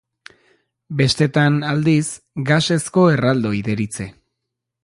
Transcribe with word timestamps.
Bestetan, 1.01 1.59
aldiz, 1.73 2.07
gasezko 2.51 3.07
erraldoi 3.19 3.65
deritze. 3.69 4.13